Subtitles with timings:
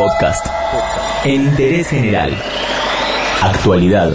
[0.00, 0.46] Podcast.
[1.26, 2.34] Interés general.
[3.42, 4.10] Actualidad.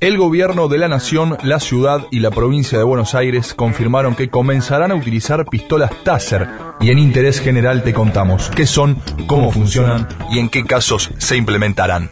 [0.00, 4.30] El gobierno de la nación, la ciudad y la provincia de Buenos Aires confirmaron que
[4.30, 6.48] comenzarán a utilizar pistolas Taser
[6.80, 11.36] y en interés general te contamos qué son, cómo funcionan y en qué casos se
[11.36, 12.08] implementarán.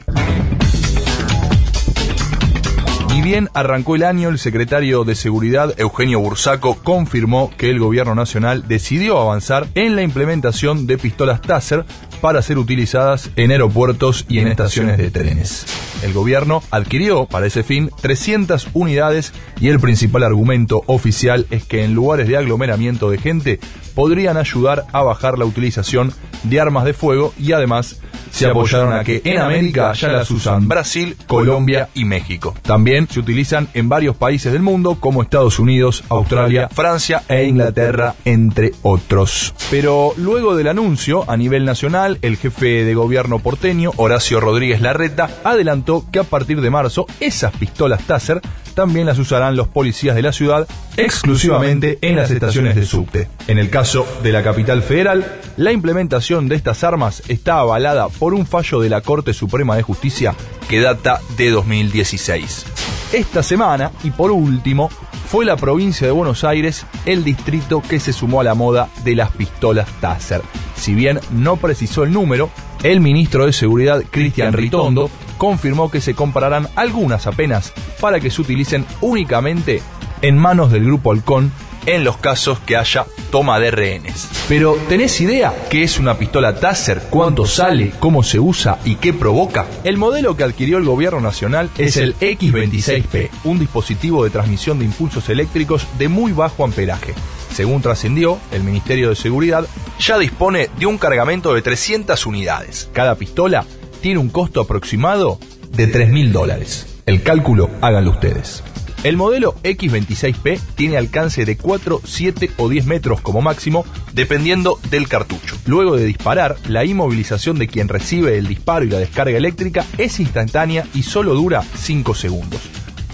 [3.22, 8.66] Bien arrancó el año, el secretario de Seguridad, Eugenio Bursaco, confirmó que el gobierno nacional
[8.66, 11.84] decidió avanzar en la implementación de pistolas Taser
[12.20, 15.66] para ser utilizadas en aeropuertos y en estaciones de trenes.
[16.02, 21.84] El gobierno adquirió para ese fin 300 unidades y el principal argumento oficial es que
[21.84, 23.60] en lugares de aglomeramiento de gente
[23.94, 28.00] podrían ayudar a bajar la utilización de armas de fuego y además
[28.42, 32.54] se apoyaron a que en América ya las usan Brasil, Colombia y México.
[32.62, 38.16] También se utilizan en varios países del mundo como Estados Unidos, Australia, Francia e Inglaterra,
[38.24, 39.54] entre otros.
[39.70, 45.30] Pero luego del anuncio a nivel nacional, el jefe de gobierno porteño, Horacio Rodríguez Larreta,
[45.44, 48.40] adelantó que a partir de marzo esas pistolas Taser
[48.74, 53.28] también las usarán los policías de la ciudad exclusivamente en las estaciones de subte.
[53.46, 58.31] En el caso de la capital federal, la implementación de estas armas está avalada por
[58.34, 60.34] un fallo de la Corte Suprema de Justicia
[60.68, 62.66] que data de 2016.
[63.12, 64.88] Esta semana, y por último,
[65.26, 69.14] fue la provincia de Buenos Aires el distrito que se sumó a la moda de
[69.14, 70.42] las pistolas Taser.
[70.76, 72.50] Si bien no precisó el número,
[72.82, 78.42] el ministro de Seguridad, Cristian Ritondo, confirmó que se comprarán algunas apenas para que se
[78.42, 79.82] utilicen únicamente
[80.22, 81.52] en manos del grupo Halcón
[81.86, 84.28] en los casos que haya toma de rehenes.
[84.48, 87.02] Pero, ¿tenés idea qué es una pistola Taser?
[87.10, 87.92] ¿Cuánto sale?
[87.98, 88.78] ¿Cómo se usa?
[88.84, 89.66] ¿Y qué provoca?
[89.84, 94.84] El modelo que adquirió el gobierno nacional es el X26P, un dispositivo de transmisión de
[94.84, 97.14] impulsos eléctricos de muy bajo amperaje.
[97.54, 99.66] Según trascendió, el Ministerio de Seguridad
[99.98, 102.88] ya dispone de un cargamento de 300 unidades.
[102.92, 103.66] Cada pistola
[104.00, 105.38] tiene un costo aproximado
[105.70, 107.00] de 3 mil dólares.
[107.06, 108.62] El cálculo háganlo ustedes.
[109.04, 115.08] El modelo X26P tiene alcance de 4, 7 o 10 metros como máximo, dependiendo del
[115.08, 115.56] cartucho.
[115.66, 120.20] Luego de disparar, la inmovilización de quien recibe el disparo y la descarga eléctrica es
[120.20, 122.60] instantánea y solo dura 5 segundos.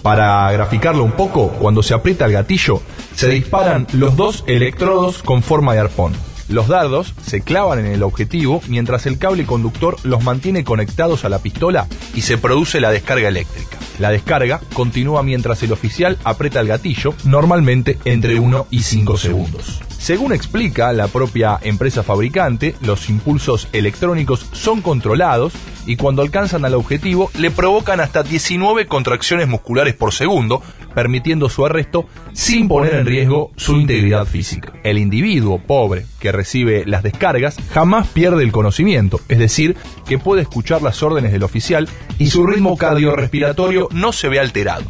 [0.03, 2.83] Para graficarlo un poco, cuando se aprieta el gatillo,
[3.15, 6.13] se disparan los dos electrodos con forma de arpón.
[6.51, 11.31] Los dardos se clavan en el objetivo mientras el cable conductor los mantiene conectados a
[11.31, 13.78] la pistola y se produce la descarga eléctrica.
[13.99, 19.81] La descarga continúa mientras el oficial aprieta el gatillo, normalmente entre 1 y 5 segundos.
[19.99, 25.53] Según explica la propia empresa fabricante, los impulsos electrónicos son controlados
[25.89, 30.63] y cuando alcanzan al objetivo le provocan hasta 19 contracciones musculares por segundo,
[30.95, 34.75] permitiendo su arresto sin poner en riesgo su integridad física.
[34.85, 40.43] El individuo pobre que recibe las descargas jamás pierde el conocimiento, es decir, que puede
[40.43, 41.89] escuchar las órdenes del oficial
[42.19, 44.85] y su ritmo cardiorrespiratorio no se ve alterado.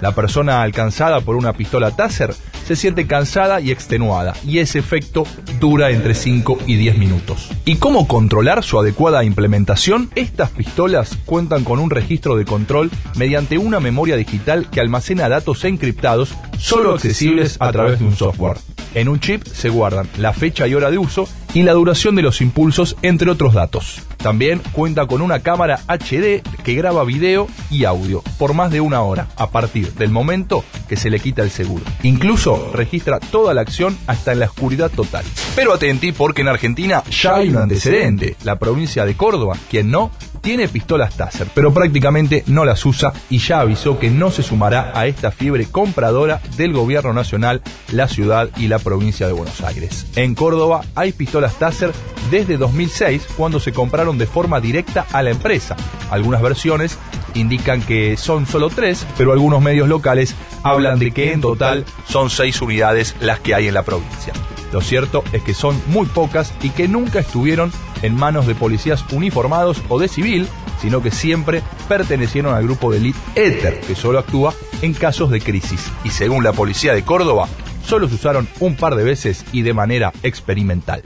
[0.00, 2.34] La persona alcanzada por una pistola Taser
[2.66, 5.24] se siente cansada y extenuada, y ese efecto
[5.60, 7.48] dura entre 5 y 10 minutos.
[7.64, 10.10] ¿Y cómo controlar su adecuada implementación?
[10.16, 15.64] Estas pistolas cuentan con un registro de control mediante una memoria digital que almacena datos
[15.64, 18.58] encriptados solo accesibles a través de un software.
[18.94, 22.22] En un chip se guardan la fecha y hora de uso y la duración de
[22.22, 24.02] los impulsos, entre otros datos.
[24.26, 29.02] También cuenta con una cámara HD que graba video y audio por más de una
[29.02, 31.84] hora a partir del momento que se le quita el seguro.
[32.02, 35.24] Incluso registra toda la acción hasta en la oscuridad total.
[35.54, 40.10] Pero atenti porque en Argentina ya hay un antecedente, la provincia de Córdoba, quien no,
[40.46, 44.92] tiene pistolas Taser, pero prácticamente no las usa y ya avisó que no se sumará
[44.94, 50.06] a esta fiebre compradora del gobierno nacional, la ciudad y la provincia de Buenos Aires.
[50.14, 51.92] En Córdoba hay pistolas Taser
[52.30, 55.76] desde 2006 cuando se compraron de forma directa a la empresa.
[56.10, 56.98] Algunas versiones
[57.34, 62.30] indican que son solo tres, pero algunos medios locales hablan de que en total son
[62.30, 64.32] seis unidades las que hay en la provincia.
[64.72, 67.72] Lo cierto es que son muy pocas y que nunca estuvieron
[68.02, 70.48] en manos de policías uniformados o de civil,
[70.80, 74.52] sino que siempre pertenecieron al grupo de elite Ether, que solo actúa
[74.82, 75.90] en casos de crisis.
[76.04, 77.48] Y según la policía de Córdoba,
[77.84, 81.02] solo se usaron un par de veces y de manera experimental.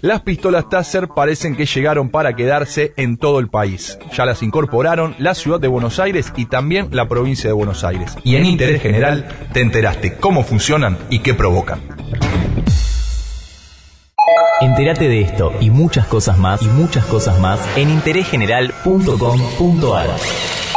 [0.00, 3.98] Las pistolas Taser parecen que llegaron para quedarse en todo el país.
[4.14, 8.16] Ya las incorporaron la ciudad de Buenos Aires y también la provincia de Buenos Aires.
[8.22, 11.80] Y en interés general te enteraste cómo funcionan y qué provocan.
[14.60, 20.67] Entérate de esto y muchas cosas más y muchas cosas más en interésgeneral.com.ar.